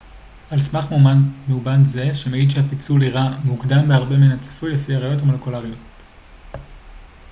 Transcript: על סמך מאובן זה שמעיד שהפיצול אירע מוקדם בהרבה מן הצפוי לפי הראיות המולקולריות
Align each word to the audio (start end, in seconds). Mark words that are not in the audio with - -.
על 0.49 0.59
סמך 0.61 0.85
מאובן 1.47 1.85
זה 1.85 2.15
שמעיד 2.15 2.51
שהפיצול 2.51 3.03
אירע 3.03 3.31
מוקדם 3.43 3.87
בהרבה 3.87 4.17
מן 4.17 4.31
הצפוי 4.31 4.73
לפי 4.73 4.95
הראיות 4.95 5.21
המולקולריות 5.21 5.77